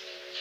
Yeah. 0.00 0.31